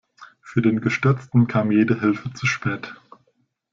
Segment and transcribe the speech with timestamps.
[0.41, 2.95] Für den Gestürzten kam jede Hilfe zu spät.